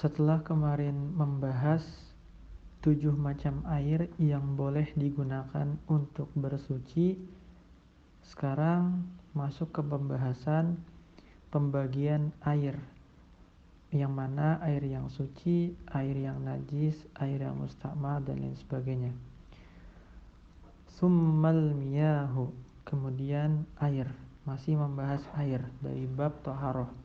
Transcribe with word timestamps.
setelah 0.00 0.40
kemarin 0.40 1.12
membahas 1.12 1.84
tujuh 2.80 3.12
macam 3.12 3.60
air 3.68 4.08
yang 4.16 4.56
boleh 4.56 4.88
digunakan 4.96 5.76
untuk 5.92 6.32
bersuci, 6.32 7.20
sekarang 8.24 9.04
masuk 9.36 9.68
ke 9.76 9.84
pembahasan 9.84 10.80
pembagian 11.52 12.32
air. 12.48 12.80
Yang 13.92 14.12
mana 14.16 14.56
air 14.64 14.80
yang 14.88 15.12
suci, 15.12 15.76
air 15.92 16.16
yang 16.16 16.40
najis, 16.48 16.96
air 17.20 17.44
yang 17.44 17.60
mustakmal 17.60 18.24
dan 18.24 18.40
lain 18.40 18.56
sebagainya. 18.56 19.12
Summal 20.96 21.76
miyahu, 21.76 22.48
kemudian 22.88 23.68
air, 23.76 24.08
masih 24.48 24.80
membahas 24.80 25.20
air 25.36 25.60
dari 25.84 26.08
bab 26.08 26.40
toharoh 26.40 26.99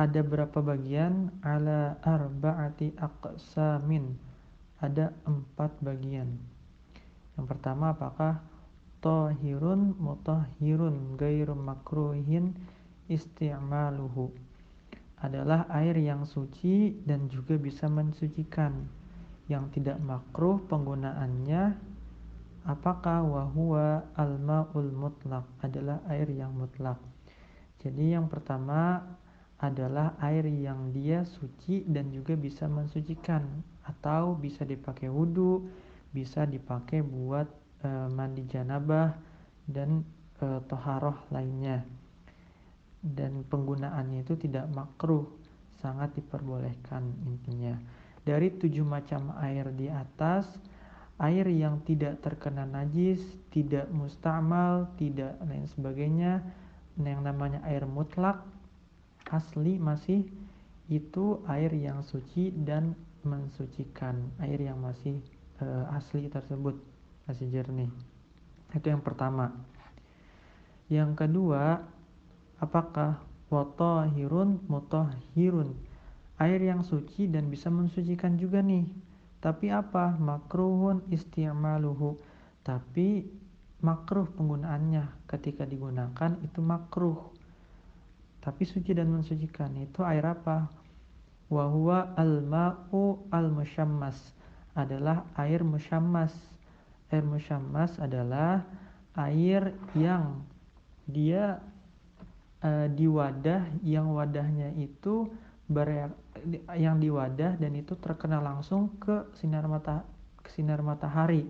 ada 0.00 0.24
berapa 0.24 0.64
bagian? 0.64 1.28
Ala 1.44 2.00
arba'ati 2.00 2.96
aqsamin. 2.96 4.16
Ada 4.80 5.12
empat 5.28 5.76
bagian. 5.84 6.40
Yang 7.36 7.46
pertama 7.52 7.92
apakah 7.92 8.40
tohirun 9.04 9.92
mutahhirun 10.00 11.20
gairu 11.20 11.52
makruhin? 11.52 12.56
Isti'maluhu. 13.12 14.32
Adalah 15.20 15.68
air 15.68 16.00
yang 16.00 16.24
suci 16.24 16.96
dan 17.04 17.28
juga 17.28 17.60
bisa 17.60 17.84
mensucikan. 17.84 18.88
Yang 19.52 19.76
tidak 19.76 20.00
makruh 20.00 20.64
penggunaannya 20.64 21.76
apakah 22.64 23.24
wahwa 23.24 24.04
al-ma'ul 24.16 24.92
mutlak 24.92 25.44
adalah 25.64 26.00
air 26.12 26.28
yang 26.28 26.52
mutlak 26.52 27.00
jadi 27.80 28.20
yang 28.20 28.28
pertama 28.28 29.00
adalah 29.60 30.16
air 30.24 30.48
yang 30.48 30.88
dia 30.88 31.20
suci 31.28 31.84
dan 31.84 32.08
juga 32.08 32.32
bisa 32.32 32.64
mensucikan 32.64 33.44
atau 33.84 34.32
bisa 34.32 34.64
dipakai 34.64 35.12
wudhu, 35.12 35.68
bisa 36.16 36.48
dipakai 36.48 37.04
buat 37.04 37.44
e, 37.84 37.88
mandi 38.08 38.48
janabah 38.48 39.12
dan 39.68 40.00
e, 40.40 40.64
toharoh 40.64 41.28
lainnya. 41.28 41.84
Dan 43.04 43.44
penggunaannya 43.44 44.24
itu 44.24 44.36
tidak 44.40 44.64
makruh, 44.72 45.28
sangat 45.80 46.16
diperbolehkan 46.16 47.04
intinya. 47.28 47.76
Dari 48.24 48.52
tujuh 48.56 48.84
macam 48.84 49.32
air 49.44 49.68
di 49.76 49.92
atas, 49.92 50.48
air 51.20 51.44
yang 51.52 51.84
tidak 51.84 52.20
terkena 52.24 52.64
najis, 52.64 53.20
tidak 53.52 53.88
mustamal, 53.92 54.88
tidak 54.96 55.36
lain 55.44 55.68
sebagainya, 55.68 56.44
yang 57.00 57.24
namanya 57.24 57.64
air 57.64 57.88
mutlak 57.88 58.44
asli 59.30 59.78
masih 59.78 60.26
itu 60.90 61.38
air 61.46 61.70
yang 61.70 62.02
suci 62.02 62.50
dan 62.50 62.98
mensucikan 63.22 64.18
air 64.42 64.58
yang 64.58 64.82
masih 64.82 65.22
e, 65.62 65.66
asli 65.94 66.26
tersebut 66.26 66.74
masih 67.30 67.46
jernih. 67.46 67.90
Itu 68.74 68.90
yang 68.90 69.02
pertama. 69.02 69.54
Yang 70.90 71.26
kedua 71.26 71.86
apakah 72.58 73.22
watahirun 73.50 74.66
mutahhirun. 74.66 75.74
Air 76.40 76.60
yang 76.64 76.82
suci 76.82 77.28
dan 77.28 77.52
bisa 77.52 77.68
mensucikan 77.68 78.34
juga 78.40 78.64
nih. 78.64 78.88
Tapi 79.44 79.68
apa? 79.70 80.16
Makruhun 80.16 81.04
isti'maluhu. 81.12 82.16
Tapi 82.64 83.28
makruh 83.84 84.24
penggunaannya. 84.34 85.28
Ketika 85.28 85.68
digunakan 85.68 86.40
itu 86.40 86.64
makruh 86.64 87.30
tapi 88.40 88.64
suci 88.64 88.96
dan 88.96 89.12
mensucikan 89.12 89.68
itu 89.76 90.00
air 90.00 90.24
apa? 90.24 90.64
Wahwa 91.52 92.16
al-ma'u 92.16 93.28
al-musyammas 93.28 94.16
adalah 94.72 95.28
air 95.36 95.60
musyammas. 95.60 96.32
Air 97.12 97.26
musyammas 97.26 98.00
adalah 98.00 98.64
air 99.18 99.76
yang 99.92 100.40
dia 101.04 101.60
uh, 102.64 102.88
di 102.88 103.04
wadah 103.10 103.66
yang 103.84 104.08
wadahnya 104.14 104.72
itu 104.78 105.28
bereak, 105.68 106.14
yang 106.78 106.96
di 106.96 107.12
wadah 107.12 107.60
dan 107.60 107.76
itu 107.76 107.92
terkena 107.98 108.40
langsung 108.40 108.96
ke 108.96 109.28
sinar 109.36 109.68
mata 109.68 110.06
ke 110.40 110.48
sinar 110.48 110.80
matahari. 110.80 111.44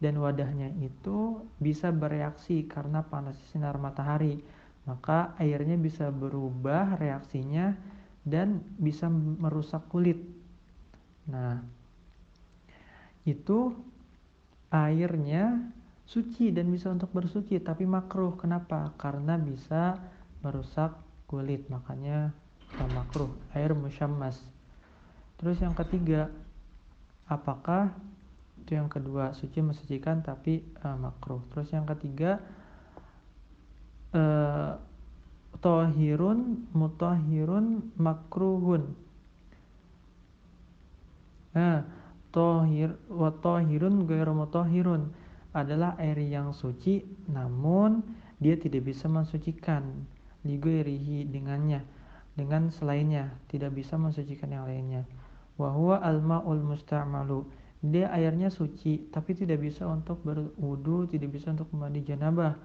Dan 0.00 0.16
wadahnya 0.16 0.72
itu 0.80 1.44
bisa 1.60 1.92
bereaksi 1.92 2.64
karena 2.64 3.04
panas 3.04 3.36
sinar 3.52 3.76
matahari 3.76 4.40
maka 4.88 5.36
airnya 5.36 5.76
bisa 5.76 6.08
berubah 6.08 6.96
reaksinya 6.96 7.76
dan 8.24 8.64
bisa 8.80 9.08
merusak 9.12 9.84
kulit. 9.92 10.20
Nah, 11.28 11.60
itu 13.28 13.76
airnya 14.72 15.60
suci 16.08 16.50
dan 16.50 16.68
bisa 16.72 16.90
untuk 16.90 17.12
bersuci 17.12 17.60
tapi 17.60 17.84
makruh. 17.86 18.34
Kenapa? 18.40 18.92
Karena 18.96 19.36
bisa 19.36 19.98
merusak 20.42 20.96
kulit. 21.30 21.68
Makanya 21.68 22.32
makruh. 22.96 23.30
Air 23.54 23.76
musyammas. 23.76 24.40
Terus 25.40 25.56
yang 25.62 25.72
ketiga, 25.72 26.28
apakah 27.30 27.94
itu 28.60 28.76
yang 28.76 28.92
kedua 28.92 29.32
suci 29.32 29.64
mensucikan 29.64 30.20
tapi 30.20 30.60
uh, 30.84 30.98
makruh. 30.98 31.40
Terus 31.54 31.72
yang 31.72 31.88
ketiga 31.88 32.38
uh, 34.14 34.78
tohirun 35.60 36.66
mutahirun 36.72 37.92
makruhun. 38.00 38.96
Nah 41.52 41.84
tohir 42.30 42.94
wa 43.10 43.30
tohirun 43.34 44.06
gairu 44.06 44.32
adalah 45.50 45.98
air 45.98 46.16
yang 46.22 46.54
suci 46.54 47.02
namun 47.26 48.06
dia 48.38 48.54
tidak 48.54 48.86
bisa 48.86 49.10
mensucikan 49.10 50.06
ligairihi 50.46 51.26
dengannya 51.28 51.84
dengan 52.38 52.70
selainnya 52.72 53.34
tidak 53.50 53.76
bisa 53.76 53.98
mensucikan 54.00 54.48
yang 54.48 54.64
lainnya. 54.64 55.02
Wahwa 55.60 56.00
al-ma'ul 56.00 56.64
musta'malu. 56.64 57.44
Dia 57.84 58.08
airnya 58.16 58.48
suci 58.48 59.12
tapi 59.12 59.36
tidak 59.36 59.60
bisa 59.60 59.84
untuk 59.84 60.24
berwudu 60.24 61.08
tidak 61.10 61.36
bisa 61.36 61.52
untuk 61.52 61.68
mandi 61.76 62.00
janabah 62.04 62.56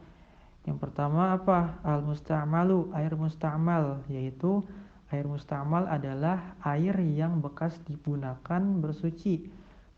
yang 0.66 0.82
pertama 0.82 1.38
apa? 1.38 1.78
Al-musta'malu, 1.86 2.90
air 2.98 3.14
musta'mal, 3.14 4.02
yaitu 4.10 4.66
air 5.14 5.26
musta'mal 5.30 5.86
adalah 5.86 6.58
air 6.66 6.98
yang 7.06 7.38
bekas 7.38 7.78
digunakan 7.86 8.62
bersuci. 8.82 9.46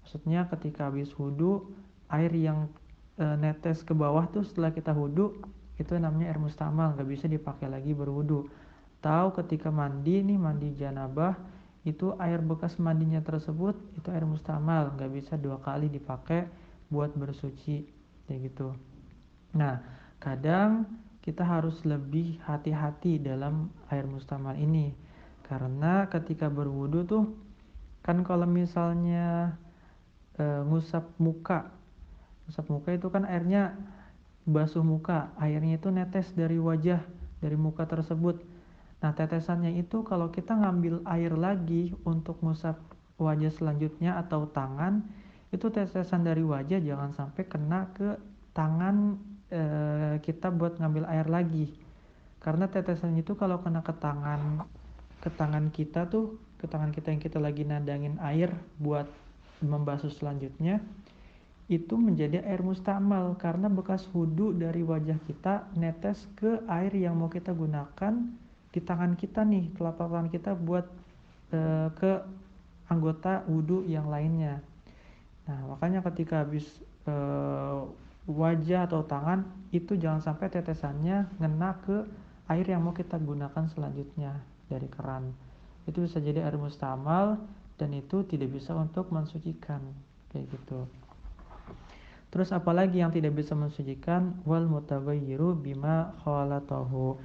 Maksudnya 0.03 0.51
ketika 0.51 0.91
habis 0.91 1.07
wudhu, 1.16 1.72
air 2.11 2.31
yang 2.35 2.67
e, 3.16 3.25
netes 3.39 3.79
ke 3.88 3.95
bawah 3.95 4.27
tuh 4.27 4.44
setelah 4.44 4.75
kita 4.75 4.91
wudhu, 4.91 5.39
itu 5.79 5.95
namanya 5.95 6.35
air 6.35 6.39
musta'mal, 6.39 7.00
nggak 7.00 7.09
bisa 7.16 7.25
dipakai 7.31 7.72
lagi 7.72 7.95
berwudhu. 7.95 8.51
Tahu 9.00 9.27
ketika 9.39 9.72
mandi 9.72 10.19
nih, 10.19 10.35
mandi 10.35 10.75
janabah, 10.75 11.39
itu 11.88 12.11
air 12.19 12.44
bekas 12.44 12.75
mandinya 12.75 13.23
tersebut, 13.23 13.79
itu 13.95 14.11
air 14.11 14.27
musta'mal, 14.27 15.00
nggak 15.00 15.11
bisa 15.16 15.39
dua 15.39 15.63
kali 15.63 15.88
dipakai 15.88 16.44
buat 16.91 17.16
bersuci, 17.16 17.88
kayak 18.27 18.51
gitu. 18.51 18.75
Nah, 19.56 19.79
kadang 20.17 20.85
kita 21.28 21.44
harus 21.44 21.83
lebih 21.83 22.39
hati-hati 22.47 23.19
dalam 23.19 23.67
air 23.91 24.07
mustamal 24.07 24.55
ini. 24.55 24.95
Karena 25.44 26.07
ketika 26.07 26.47
berwudu 26.47 27.03
tuh 27.03 27.25
kan 28.00 28.23
kalau 28.23 28.47
misalnya 28.47 29.56
e, 30.39 30.44
ngusap 30.63 31.03
muka 31.19 31.67
ngusap 32.47 32.72
muka 32.72 32.95
itu 32.95 33.11
kan 33.11 33.27
airnya 33.27 33.75
basuh 34.47 34.79
muka 34.79 35.35
airnya 35.35 35.75
itu 35.75 35.91
netes 35.91 36.31
dari 36.31 36.56
wajah 36.56 37.03
dari 37.44 37.59
muka 37.59 37.83
tersebut. 37.83 38.39
Nah 39.03 39.11
tetesannya 39.11 39.75
itu 39.75 40.07
kalau 40.07 40.31
kita 40.31 40.56
ngambil 40.56 41.03
air 41.12 41.36
lagi 41.36 41.91
untuk 42.07 42.39
ngusap 42.39 42.80
wajah 43.19 43.51
selanjutnya 43.51 44.15
atau 44.15 44.47
tangan 44.47 45.03
itu 45.51 45.68
tetesan 45.68 46.24
dari 46.24 46.44
wajah 46.44 46.80
jangan 46.80 47.12
sampai 47.12 47.44
kena 47.47 47.91
ke 47.91 48.15
tangan 48.56 49.19
e, 49.51 49.62
kita 50.19 50.53
buat 50.53 50.77
ngambil 50.77 51.07
air 51.09 51.27
lagi. 51.27 51.73
Karena 52.41 52.69
tetesan 52.69 53.17
itu 53.17 53.33
kalau 53.33 53.59
kena 53.61 53.81
ke 53.81 53.93
tangan 53.97 54.63
ke 55.17 55.33
tangan 55.33 55.73
kita 55.73 56.05
tuh 56.05 56.37
ke 56.61 56.69
tangan 56.69 56.93
kita 56.93 57.09
yang 57.09 57.21
kita 57.21 57.41
lagi 57.41 57.65
nadangin 57.65 58.21
air 58.21 58.53
buat 58.77 59.09
membasuh 59.65 60.13
selanjutnya 60.13 60.81
itu 61.67 61.99
menjadi 61.99 62.41
air 62.47 62.63
mustamal. 62.63 63.35
Karena 63.35 63.67
bekas 63.67 64.07
wudhu 64.15 64.55
dari 64.55 64.81
wajah 64.81 65.19
kita 65.27 65.67
netes 65.75 66.25
ke 66.39 66.63
air 66.71 66.91
yang 66.95 67.19
mau 67.19 67.27
kita 67.27 67.51
gunakan 67.51 68.13
di 68.71 68.79
tangan 68.83 69.17
kita 69.19 69.43
nih 69.43 69.73
telapak 69.75 70.07
tangan 70.07 70.29
kita 70.31 70.51
buat 70.55 70.85
e, 71.51 71.59
ke 71.95 72.11
anggota 72.87 73.43
wudhu 73.47 73.83
yang 73.87 74.07
lainnya. 74.07 74.63
Nah 75.47 75.75
makanya 75.75 76.03
ketika 76.07 76.43
habis 76.47 76.67
e, 77.03 77.15
wajah 78.27 78.85
atau 78.91 79.07
tangan 79.07 79.47
itu 79.71 79.95
jangan 79.95 80.19
sampai 80.19 80.51
tetesannya 80.51 81.27
ngena 81.39 81.79
ke 81.83 82.03
air 82.51 82.68
yang 82.68 82.83
mau 82.83 82.95
kita 82.95 83.15
gunakan 83.19 83.68
selanjutnya 83.71 84.44
dari 84.68 84.88
keran. 84.91 85.31
Itu 85.88 86.03
bisa 86.03 86.19
jadi 86.19 86.44
air 86.44 86.59
mustamal 86.59 87.39
dan 87.79 87.95
itu 87.95 88.27
tidak 88.27 88.51
bisa 88.51 88.75
untuk 88.75 89.07
mensucikan 89.09 89.79
kayak 90.31 90.51
gitu. 90.51 90.88
Terus 92.27 92.51
apalagi 92.51 93.00
yang 93.00 93.15
tidak 93.15 93.39
bisa 93.39 93.56
mensucikan? 93.56 94.44
Wal 94.44 94.68
mutaghayyiru 94.68 95.56
bima 95.56 96.12
khalatahu. 96.27 97.15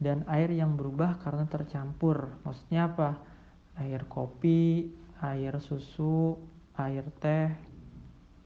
Dan 0.00 0.24
air 0.28 0.52
yang 0.52 0.76
berubah 0.80 1.20
karena 1.20 1.44
tercampur. 1.48 2.32
Maksudnya 2.44 2.92
apa? 2.92 3.20
Air 3.80 4.04
kopi 4.08 4.92
air 5.20 5.60
susu 5.60 6.40
air 6.80 7.04
teh 7.20 7.52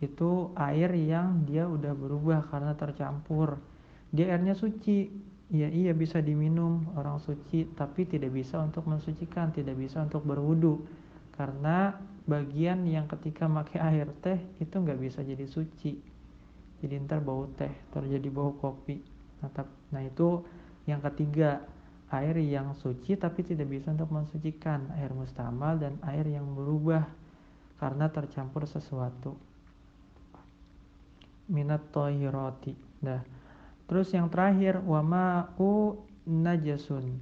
itu 0.04 0.52
air 0.54 0.92
yang 0.94 1.48
dia 1.48 1.64
udah 1.64 1.96
berubah 1.96 2.46
karena 2.52 2.76
tercampur. 2.76 3.56
Dia 4.12 4.36
airnya 4.36 4.54
suci. 4.54 5.32
Ya 5.52 5.68
iya 5.68 5.92
bisa 5.92 6.24
diminum 6.24 6.96
orang 6.96 7.20
suci 7.20 7.68
tapi 7.76 8.08
tidak 8.08 8.32
bisa 8.32 8.58
untuk 8.64 8.88
mensucikan 8.88 9.52
tidak 9.52 9.76
bisa 9.76 10.02
untuk 10.02 10.24
berwudu. 10.24 10.82
Karena 11.36 11.94
bagian 12.24 12.88
yang 12.88 13.04
ketika 13.06 13.44
pakai 13.46 13.78
air 13.78 14.08
teh 14.24 14.40
itu 14.58 14.72
nggak 14.72 14.98
bisa 14.98 15.20
jadi 15.20 15.44
suci. 15.44 16.00
Jadi 16.80 16.94
ntar 17.04 17.20
bau 17.20 17.48
teh 17.54 17.70
terjadi 17.92 18.28
bau 18.32 18.56
kopi. 18.56 18.98
Nah, 19.44 19.50
nah 19.92 20.02
itu 20.02 20.44
yang 20.84 21.00
ketiga. 21.00 21.64
Air 22.14 22.38
yang 22.38 22.78
suci 22.78 23.18
tapi 23.18 23.42
tidak 23.42 23.66
bisa 23.66 23.90
untuk 23.90 24.06
mensucikan. 24.14 24.86
Air 25.02 25.10
mustamal 25.10 25.82
dan 25.82 25.98
air 26.06 26.22
yang 26.30 26.46
berubah 26.54 27.10
karena 27.82 28.06
tercampur 28.06 28.70
sesuatu 28.70 29.34
minat 31.48 31.92
tohiroti 31.92 32.72
nah 33.04 33.20
Terus 33.84 34.08
yang 34.16 34.32
terakhir 34.32 34.80
wama'u 34.80 36.00
najasun. 36.24 37.20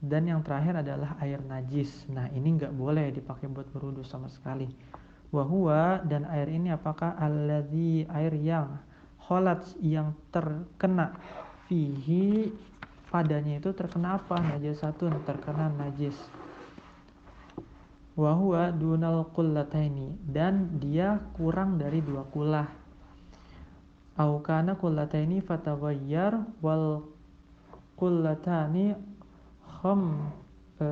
Dan 0.00 0.32
yang 0.32 0.40
terakhir 0.40 0.80
adalah 0.80 1.20
air 1.20 1.44
najis. 1.44 2.08
Nah, 2.08 2.24
ini 2.32 2.56
nggak 2.56 2.72
boleh 2.72 3.12
dipakai 3.12 3.52
buat 3.52 3.68
berwudu 3.68 4.00
sama 4.00 4.32
sekali. 4.32 4.64
Wahua 5.28 6.00
dan 6.08 6.24
air 6.32 6.48
ini 6.48 6.72
apakah 6.72 7.20
alladzi 7.20 8.08
air 8.08 8.32
yang 8.40 8.80
kholat 9.20 9.62
yang 9.78 10.16
terkena 10.32 11.14
fihi 11.68 12.50
padanya 13.12 13.60
itu 13.60 13.70
terkena 13.76 14.16
apa? 14.16 14.40
Najasatun 14.40 15.20
terkena 15.28 15.68
najis. 15.68 16.16
Wahua 18.16 18.72
dunal 18.72 19.28
kullataini 19.36 20.16
dan 20.24 20.80
dia 20.80 21.20
kurang 21.36 21.76
dari 21.76 22.02
dua 22.02 22.26
kulah 22.26 22.79
au 24.20 24.44
kana 24.44 24.76
kullataini 24.76 25.40
fataghayyar 25.40 26.44
wal 26.60 27.08
kullatani 27.96 28.92
kham 29.80 30.28
e, 30.76 30.86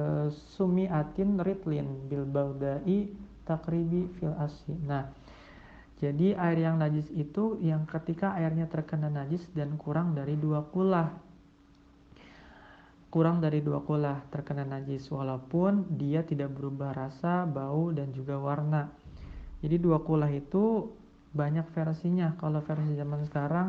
sumiatin 0.56 1.36
ritlin 1.36 2.08
bil 2.08 2.24
baudai 2.24 3.12
takribi 3.44 4.08
fil 4.16 4.32
asli. 4.40 4.76
Nah, 4.80 5.12
jadi 6.00 6.36
air 6.40 6.58
yang 6.60 6.80
najis 6.80 7.08
itu 7.12 7.60
yang 7.60 7.84
ketika 7.84 8.32
airnya 8.36 8.64
terkena 8.64 9.12
najis 9.12 9.44
dan 9.52 9.76
kurang 9.76 10.16
dari 10.16 10.36
dua 10.36 10.64
kulah. 10.64 11.12
Kurang 13.08 13.40
dari 13.40 13.64
dua 13.64 13.80
kulah 13.80 14.20
terkena 14.28 14.68
najis 14.68 15.08
walaupun 15.08 15.96
dia 15.96 16.20
tidak 16.28 16.52
berubah 16.52 16.92
rasa, 16.92 17.48
bau 17.48 17.88
dan 17.88 18.12
juga 18.12 18.36
warna. 18.36 18.92
Jadi 19.64 19.80
dua 19.80 20.04
kulah 20.04 20.28
itu 20.28 20.92
banyak 21.32 21.66
versinya. 21.76 22.34
Kalau 22.40 22.64
versi 22.64 22.96
zaman 22.96 23.24
sekarang 23.28 23.68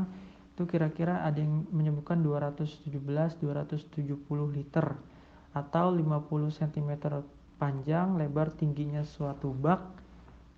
itu 0.56 0.63
kira-kira 0.67 1.23
ada 1.23 1.39
yang 1.39 1.67
menyebutkan 1.71 2.19
217 2.19 2.91
270 3.39 4.56
liter. 4.56 4.85
Atau 5.56 5.95
50 5.95 6.29
cm 6.56 6.91
panjang 7.59 8.15
lebar 8.15 8.56
tingginya 8.56 9.03
suatu 9.03 9.51
bak 9.51 10.00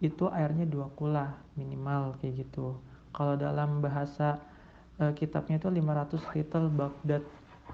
itu 0.01 0.25
airnya 0.33 0.65
dua 0.65 0.89
kula 0.94 1.38
minimal 1.53 2.18
kayak 2.21 2.45
gitu. 2.45 2.77
Kalau 3.13 3.38
dalam 3.38 3.81
bahasa 3.86 4.42
e, 4.98 5.13
kitabnya 5.13 5.62
itu 5.62 5.69
500 5.69 6.33
liter 6.33 6.63
Baghdad. 6.69 7.24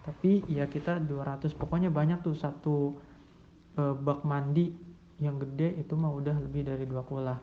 Tapi 0.04 0.44
ya 0.52 0.68
kita 0.68 1.00
200 1.00 1.56
pokoknya 1.56 1.88
banyak 1.92 2.20
tuh 2.24 2.36
satu 2.36 3.00
e, 3.80 3.84
bak 3.96 4.28
mandi 4.28 4.76
yang 5.18 5.40
gede 5.42 5.80
itu 5.82 5.96
mah 5.98 6.14
udah 6.14 6.36
lebih 6.38 6.68
dari 6.68 6.86
dua 6.86 7.02
kula 7.02 7.36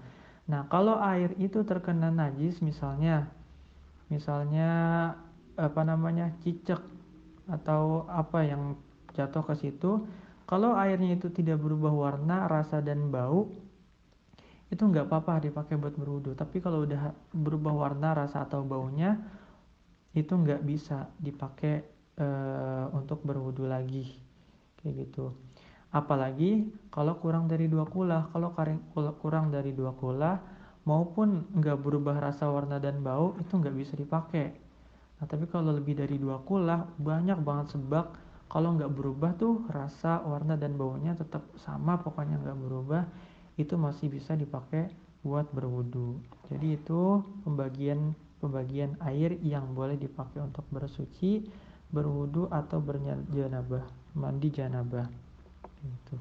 Nah, 0.45 0.69
kalau 0.69 1.01
air 1.01 1.33
itu 1.41 1.65
terkena 1.65 2.13
najis 2.13 2.61
misalnya 2.61 3.33
misalnya 4.13 4.71
apa 5.57 5.81
namanya? 5.87 6.35
cicak 6.45 6.83
atau 7.49 8.05
apa 8.11 8.45
yang 8.45 8.77
jatuh 9.17 9.45
ke 9.47 9.55
situ, 9.57 10.05
kalau 10.45 10.77
airnya 10.77 11.17
itu 11.17 11.33
tidak 11.33 11.61
berubah 11.61 11.93
warna, 11.93 12.45
rasa 12.51 12.85
dan 12.85 13.09
bau 13.09 13.49
itu 14.73 14.83
nggak 14.83 15.07
apa-apa 15.07 15.49
dipakai 15.49 15.79
buat 15.79 15.95
berwudu. 15.95 16.35
Tapi 16.35 16.59
kalau 16.59 16.85
udah 16.85 17.15
berubah 17.31 17.73
warna, 17.73 18.17
rasa 18.17 18.45
atau 18.45 18.65
baunya 18.67 19.17
itu 20.15 20.31
nggak 20.35 20.63
bisa 20.67 21.11
dipakai 21.21 21.85
e, 22.19 22.27
untuk 22.91 23.23
berwudu 23.23 23.67
lagi 23.71 24.19
kayak 24.83 25.09
gitu. 25.09 25.31
Apalagi 25.95 26.67
kalau 26.91 27.15
kurang 27.23 27.47
dari 27.47 27.71
dua 27.71 27.87
kula, 27.87 28.27
kalau 28.35 28.51
kurang 29.23 29.55
dari 29.55 29.71
dua 29.71 29.95
kula 29.95 30.43
maupun 30.83 31.47
nggak 31.55 31.79
berubah 31.81 32.19
rasa 32.19 32.51
warna 32.51 32.83
dan 32.83 32.99
bau 33.01 33.39
itu 33.39 33.55
nggak 33.55 33.77
bisa 33.79 33.95
dipakai. 33.95 34.51
Nah 35.23 35.27
tapi 35.31 35.47
kalau 35.47 35.71
lebih 35.71 35.95
dari 35.95 36.19
dua 36.19 36.43
kula 36.43 36.91
banyak 36.99 37.39
banget 37.41 37.79
sebab 37.79 38.11
kalau 38.51 38.75
nggak 38.75 38.91
berubah 38.91 39.39
tuh 39.39 39.63
rasa 39.71 40.19
warna 40.27 40.59
dan 40.59 40.75
baunya 40.75 41.15
tetap 41.15 41.47
sama 41.63 41.95
pokoknya 42.03 42.43
nggak 42.43 42.59
berubah 42.59 43.03
itu 43.55 43.79
masih 43.79 44.11
bisa 44.11 44.35
dipakai 44.35 44.91
buat 45.23 45.47
berwudu. 45.55 46.21
Jadi 46.51 46.77
itu 46.77 47.23
pembagian 47.47 48.13
pembagian 48.43 48.99
air 49.01 49.41
yang 49.41 49.73
boleh 49.73 49.97
dipakai 49.97 50.43
untuk 50.45 50.69
bersuci, 50.69 51.49
berwudu 51.89 52.53
atau 52.53 52.77
berjanabah, 52.83 53.89
mandi 54.13 54.53
janabah. 54.53 55.24
Itu. 55.85 56.17